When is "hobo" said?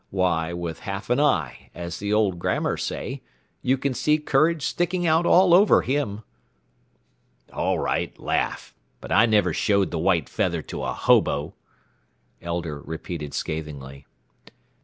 10.93-11.53